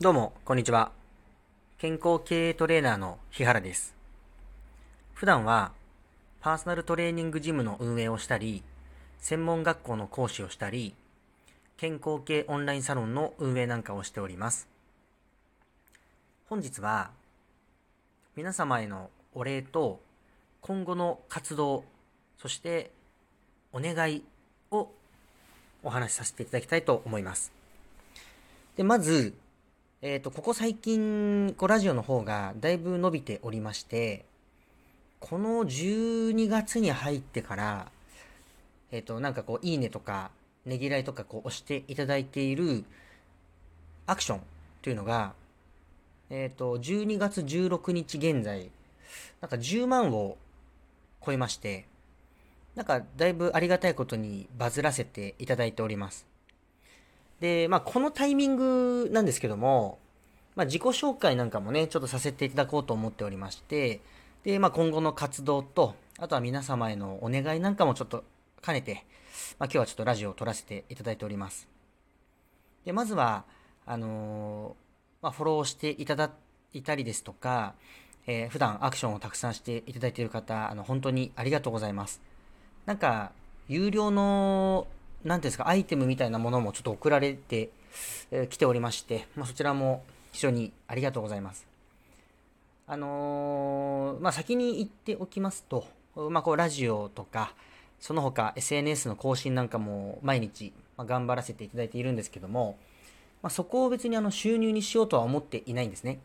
[0.00, 0.90] どうも、こんにちは。
[1.78, 3.94] 健康経営トレーナーの日原です。
[5.12, 5.70] 普段は、
[6.40, 8.64] パーソナルトレーニングジムの運営をしたり、
[9.20, 10.96] 専門学校の講師をしたり、
[11.76, 14.66] 健康系オンラインサロンの運営なんかをしております。
[16.48, 17.12] 本日は、
[18.34, 20.00] 皆様へのお礼と、
[20.60, 21.84] 今後の活動、
[22.38, 22.90] そして
[23.72, 24.24] お願い
[24.72, 24.90] を
[25.84, 27.52] お話しさせていただきたいと思います。
[28.76, 29.34] で、まず、
[30.06, 34.26] えっ、ー、と、ここ最近、こう、ラジオの方がだいぶ伸びておりまして、
[35.18, 37.90] この12月に入ってから、
[38.92, 40.30] えっ、ー、と、なんかこう、いいねとか、
[40.66, 42.84] ねぎらいとかこう、押していただいている
[44.04, 44.40] アクション
[44.82, 45.32] というのが、
[46.28, 48.70] えっ、ー、と、12月16日現在、
[49.40, 50.36] なんか10万を
[51.24, 51.86] 超えまして、
[52.74, 56.33] なんかだいぶありがたいことにバズらせていただいております。
[57.40, 59.98] で、まあ、このタイミングなんですけども、
[60.56, 64.00] まあ、自己紹介なんかもね、ちょっとさせていただこうと思っておりまして、
[64.44, 68.24] で、まあ、今後の活動と、あとは皆様へのお願いなんかもちょっと
[68.62, 69.04] 兼ねて、
[69.58, 71.68] まあ、今日はちょっとラジオを撮らせていただいております。
[72.84, 73.44] で、まずは、
[73.86, 76.30] あのー、まあ、フォローしていただ
[76.72, 77.74] いたりですとか、
[78.26, 82.22] えー、普段アクションをたくさんしていただいている方、あの、本当にありがとうございます。
[82.86, 83.32] なんか、
[83.68, 84.86] 有料の
[85.24, 87.70] 何ですか、アイテムみたいなものもちょっと送られてき、
[88.30, 91.66] えー、ておりまして、まあ、そちらも非常にありがとうございます。
[92.86, 97.54] あのー、まあ、先に言っておきますと、まあ、こう、ラジオとか、
[98.00, 102.76] その他 SNS の更新なんかも毎日、ま頑張らせていただいているんですけども、
[103.42, 106.20] まあ、そこを別にあの収入にしようとは思っていないんですね。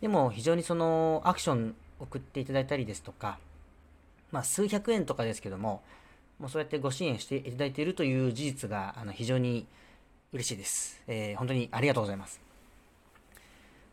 [0.00, 3.38] でも非常にそのアクション送っていただいたりですとか、
[4.30, 5.82] まあ、数百円とかですけども、
[6.40, 9.66] もうそうやってご支援していただいているという事実があの非常に
[10.32, 11.02] 嬉しいです。
[11.06, 12.40] えー、本当にありがとうございます。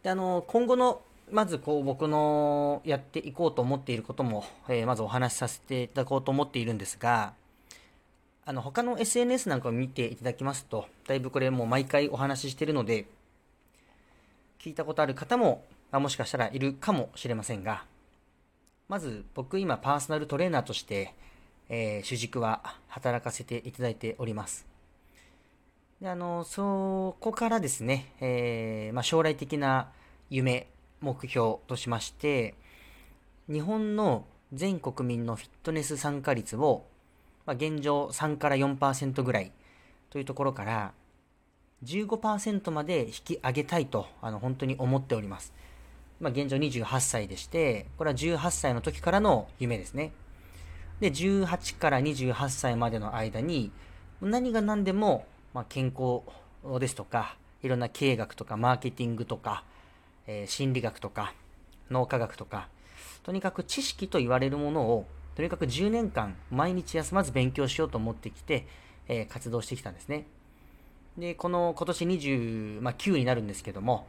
[0.02, 7.33] で、あの、今後の、まずこう僕のやっていこうと思っていることも、えー、まずお話しさせていただこうと思っているんですが、
[8.45, 13.08] あの、他の SNS なんかを見ていただきますと、だいぶこれもう毎回お話ししているので、
[14.58, 17.83] 聞いたことある方も、まあ、もしかしたらいるかもしれませんが、
[18.88, 21.14] まず僕今パーソナルトレーナーとして、
[21.70, 24.66] えー、主軸は働かせていただいております。
[26.02, 29.89] で、あの、そこからですね、えー、まあ、将来的な
[30.30, 30.67] 夢、
[31.02, 32.55] 目標としまして、
[33.50, 36.86] 日本の全国民のフィットネス参加率を、
[37.45, 39.52] まあ、現状3から4%ぐらい
[40.10, 40.94] というところから
[41.84, 45.54] 15%まで引き上げたいとあの本当に思っております。
[46.20, 50.11] まあ、現状28歳でして、これは18歳の時からの夢ですね。
[51.00, 53.72] で、18から28歳までの間に、
[54.22, 56.22] 何が何でも、まあ、健康
[56.80, 59.64] ですとか、いろんな経営学とか、マーケティングとか、
[60.26, 61.34] えー、心理学とか、
[61.92, 62.68] 脳科学とか、
[63.24, 68.66] とにかく知識と言われるものを、とにかく10年間、毎日休まず勉強しようと思ってきて、
[69.08, 70.26] えー、活動してきたんですね。
[71.18, 74.08] で、この今年29、まあ、になるんですけども、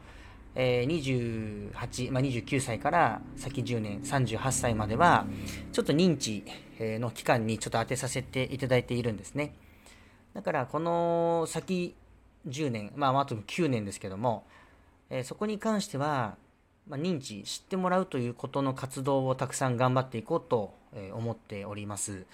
[0.60, 5.24] えー、28、まあ、29歳から先10年、38歳までは、
[5.72, 6.44] ちょっと認知
[6.80, 9.54] の期間にちょっと当てさせていただいているんですね。
[10.34, 11.94] だから、この先
[12.48, 14.48] 10年、まあ、あと9年ですけども、
[15.10, 16.36] えー、そこに関しては、
[16.88, 20.74] まあ、認知、知ってもらうということの活動をたくさん頑張っていこうと
[21.12, 22.26] 思っております。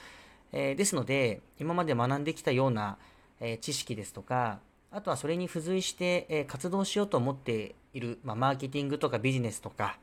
[0.53, 2.97] えー、ですので、今まで学んできたような、
[3.41, 4.61] え知識ですとか、
[4.95, 9.99] あとはそれに付随して、え活動しようと思っている、まあ、マーケティングとかビジネスとか、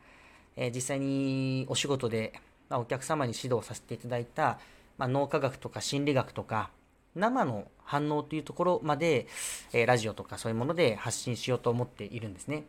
[0.57, 2.33] え実際にお仕事で、
[2.67, 4.59] まあ、お客様に指導させていただいた、
[4.97, 6.71] まあ、脳科学とか心理学とか、
[7.15, 9.27] 生の反応というところまで、
[9.71, 12.65] えラジオとかそういうもので発信しようと思っているんですね。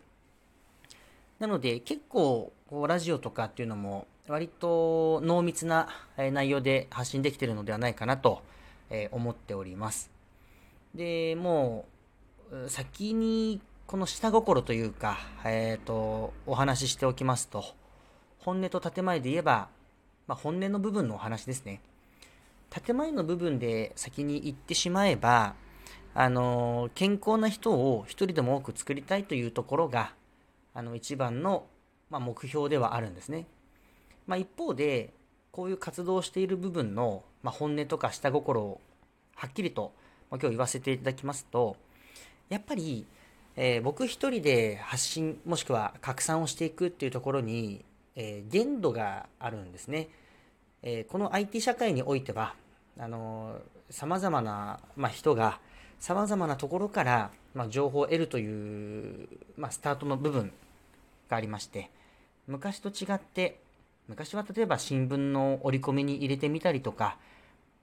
[1.41, 8.43] なので結構こうラジオとかっていうのも割と濃密な内容で発信できているのではないかなと
[9.11, 10.09] 思っております。
[10.95, 11.87] で、も
[12.69, 17.65] 先にこの下心というか、えっ、ー、と、お話ししておきますと、
[18.39, 19.69] 本音と建前で言えば、
[20.27, 21.81] まあ、本音の部分のお話ですね。
[22.69, 25.55] 建前の部分で先に言ってしまえば、
[26.15, 30.13] あの、健康な人を一人でも多く作りたいというところが、
[30.75, 31.65] あの、一番の、
[32.11, 33.47] まあ、目標ではあるんですね。
[34.27, 35.15] まあ、一方で、
[35.53, 38.81] こういう活動をしている部分の、まあ、本音とか下心を
[39.35, 39.93] はっきりと、
[40.31, 41.77] まあ、今日言わせていただきますと、
[42.53, 43.07] やっぱり、
[43.57, 47.85] えー、僕一人で発信もしくは拡散をしていくっていうところに、
[48.17, 50.09] えー、限度があるんですね。
[50.83, 52.55] えー、この IT 社会においては、
[52.99, 55.61] あのー、様々な、まあ、人が
[55.99, 60.53] 様々なところからまあ、情報を得るという、まあ、スタートの部分
[61.29, 61.91] がありまして、
[62.47, 63.61] 昔と違って、
[64.09, 67.19] 昔は例えば新聞の折り込みに入れてみたりとか、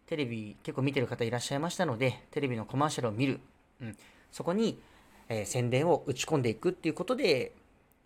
[0.08, 3.40] テレビ結構見てる方いらっしゃいましたので、テレビのコマーシャルを見る。
[3.82, 3.98] うん、
[4.32, 4.80] そこに、
[5.28, 7.54] えー宣伝を打ち込んでいくっていうことで、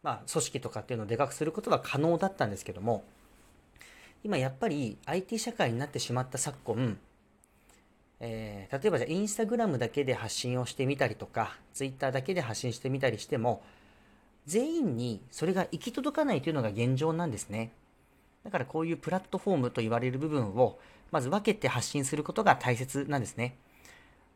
[0.03, 3.03] まあ、組織とかっていうのをでかくすることは可能だったんですけども、
[4.23, 6.97] 今やっぱり IT 社会になってしまった昨今、
[8.19, 13.63] えー例えばじゃインスタグラムだけで発信をしてみたりとか、ツイッターだけで発信してみたりしても、
[14.45, 17.71] 全員にそれが行き届かないというのが現状なんですね。
[18.43, 20.79] だからこういうプラットフォームと言われる部分を、
[21.11, 23.55] まず分けて発信することが大切なんですね。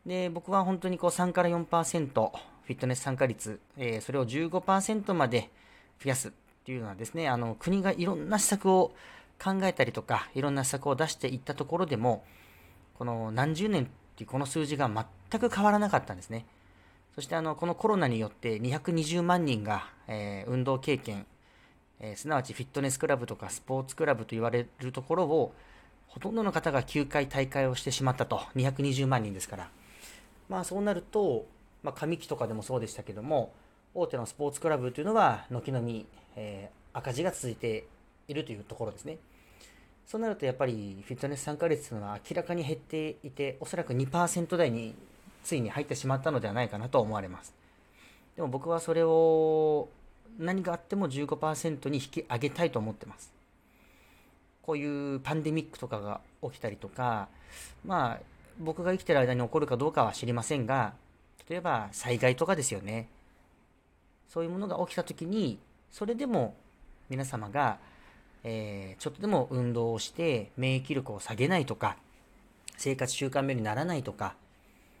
[0.08, 2.30] で、僕は本当にこう3から4%、
[2.64, 5.50] フィットネス参加率、えーそれを15%まで
[6.02, 6.32] 増やすっ
[6.64, 8.92] ていうのはですね、あの、国がいろんな施策を
[9.42, 12.24] 考えたりとか、いろんな施策を出していったところでも、
[12.98, 14.90] この何十年っていうこの数字が
[15.30, 16.46] 全く変わらなかったんですね。
[17.14, 21.26] そしてあの、このコロナによって220万人が、えー運動経験、
[22.00, 25.52] えーすなわちフィットネスクラブとかスポーツクラブと言われるところを、
[26.06, 28.40] ほとんどの方が9回大会をしてしまったと。
[28.56, 29.68] 220万人ですから。
[30.48, 31.46] まあそうなると、
[31.82, 33.52] まあ上期とかでもそうでしたけども、
[33.94, 36.06] 大手のスポーツクラブというのは軒並み、
[36.36, 37.86] えー赤字が続いて
[38.26, 39.18] いるというところですね。
[40.06, 44.94] そうなるとやっぱりフィットネス参加率というのは明らかに減っていて、おそらく2%台に
[45.44, 47.54] ついに入ってしまったのではないかなと思われます。
[48.34, 49.88] でも僕はそれを
[50.38, 53.32] 何があっても15%に引き上げたいと思ってます。
[54.62, 57.28] こういうパンデミックとかが起きたりとか、
[57.84, 58.20] まあ
[58.58, 60.94] 僕が生きてる間に起こるかどうかは知りませんが、
[61.48, 63.08] 例えば災害とかですよね。
[64.28, 65.58] そういうものが起きたときに、
[65.90, 66.54] それでも
[67.08, 67.78] 皆様が、
[68.44, 71.96] えーちょっとでも運動をして免疫力を下げないとか、
[72.76, 74.34] 生活習慣病にならないとか、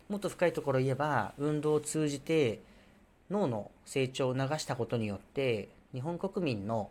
[0.08, 2.60] もっと深いところ言えば、運動を通じて
[3.30, 6.90] 脳の成長を促したことによって、日本国民の、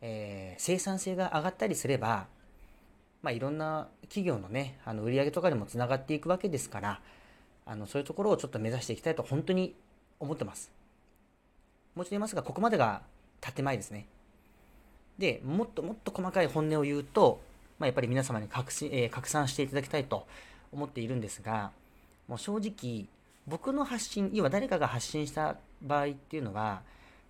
[0.00, 2.26] えー生産性が上がったりすれば、
[3.24, 7.00] まあ、いろんな企業のね、あの売り上げとかにもつながっていくわけですから、
[7.64, 9.74] あのそういうところをちょっと目指していきたいと本当に
[10.20, 10.70] 思ってます。
[11.94, 13.00] もう一度言いますが、ここまでが
[13.40, 14.06] 建前ですね。
[15.18, 17.40] で、もっともっと細かい本音を言うと、
[17.78, 20.26] まあ、やっぱり皆様に拡信、えー拡散していただきたいと
[20.70, 21.70] 思っているんですが、
[22.28, 23.06] もう正直、
[23.46, 26.82] 僕の発信、要は誰かが発信した場合っていうのは、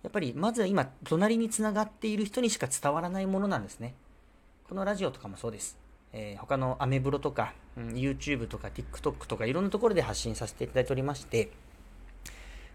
[0.03, 3.93] やっぱりまずは今、隣につながっている人にしか伝わらないものなんですね。
[4.67, 5.84] このラジオとかもそうです。
[6.17, 11.51] えー他のアメブロとか、うん YouTube とか TikTok とかいろんなところで発信させていただいておりまして、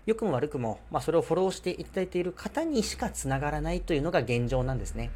[0.06, 5.10] 良くも悪くも、まあ、それをフォローしていただいている方にしかつながらないというのが現状なんですね。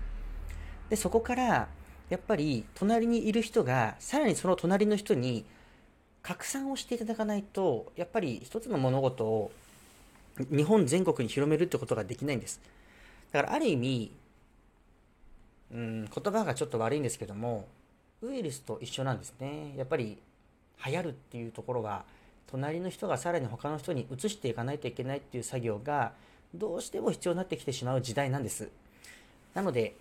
[0.88, 1.68] で、そこから、
[2.10, 5.44] やっぱり隣にいる人が、さらにその隣の人に
[6.22, 9.50] 拡散をしていただかないと、やっぱり一つの物事を
[10.50, 12.60] 日本全国に広めるってことができないんです。
[13.32, 14.12] だからある意味、
[15.72, 17.66] うん、言葉がちょっと悪いんですけども、
[18.26, 19.74] ウイルスと一緒なんですね。
[19.76, 20.18] やっぱり
[20.86, 22.04] 流行るっていうところは、
[22.46, 26.12] 隣の人がさらに他の人に移していかないといけないっていう作業が、
[26.54, 28.70] どうしても必要になってきてしまう時代なんです。
[29.54, 29.96] なので、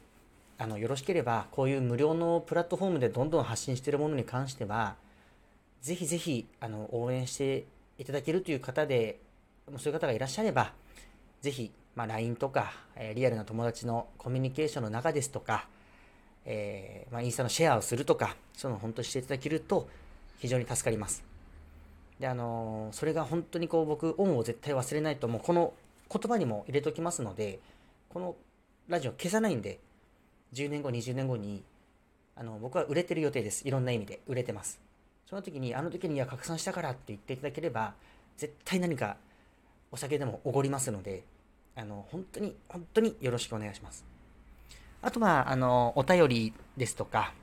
[0.57, 4.95] あの、よろしければ、こういう無料のプラットフォームでどんどん発信しているものに関しては、
[5.81, 7.65] ぜひぜひ、あの、応援して
[7.97, 9.19] いただけるという方で、
[9.77, 10.73] そういう方がいらっしゃれば、
[11.41, 15.67] ぜひ、まあ、LINE とか、えリアルな友達のコミュニケーションの中ですとか、
[16.45, 19.87] えーまあ、インスタのシェアをするとか、そういうのを本当にしていただけると、
[20.39, 21.23] 非常に助かります。
[22.19, 25.73] で、あのーそれが本当にこう、僕、恩を絶対忘れないと、もうこの
[26.11, 27.59] 言葉にも入れときますので、
[28.09, 28.35] この
[28.87, 29.79] ラジオ消さないんで、
[30.53, 31.63] 10年後、20年後に、
[32.35, 33.67] あの、僕は売れてる予定です。
[33.67, 34.79] いろんな意味で売れてます。
[35.29, 37.93] その時に、あの時に、いや、拡散したからって言っていただければ、
[38.37, 39.17] 絶対何か
[39.91, 41.23] お酒でもおごりますので、
[41.75, 44.12] あの、本当に、本当によろしくお願いします。
[45.03, 47.33] あとは、あの、お便りですとか、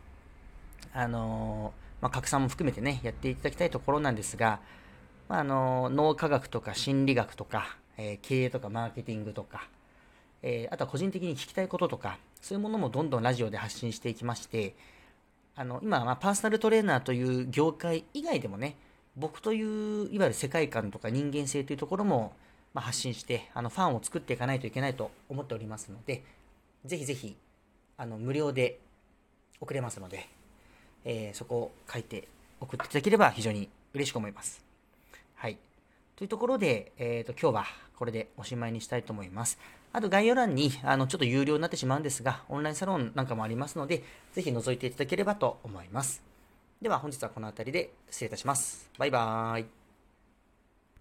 [0.95, 4.61] あの、まあ、拡散も含めてね、やっていただきたいところなんですが、
[5.29, 9.69] まあ、あの、脳科学とか心理学とか、えー経営とかマーケティングとか、
[10.43, 14.75] えーあとは個人的に聞きたいこととか、そういうものもどんどんラジオで発信していきまして、
[15.55, 18.76] あの、今はまパーソナルトレーナーという業界以外でもね、
[19.17, 22.33] 僕という、いわゆる世界観とか人間性というところも、
[22.73, 26.25] ま、発信して、あの、ファンを作っていかないといけないと思っておりますので、
[26.87, 27.37] ぜひぜひ、
[28.00, 28.80] あの、無料で
[29.61, 30.26] 送れますので、
[31.04, 32.28] えーそこを書いて
[32.59, 34.64] 送っていただければ非常に嬉しく思います。
[35.35, 35.59] はい。
[36.16, 37.64] というところで、えっ、と、今日は
[37.97, 39.59] これでおしまいにしたいと思います。
[39.92, 44.02] あと概要欄に、あの、ちょっと有料になってしまうんですが、オンラインサロンなんかもありますので、
[44.33, 46.23] ぜひ覗いていただければと思います。
[46.80, 48.88] では本日はこの辺りで失礼いたします。
[48.97, 49.80] バイバーイ。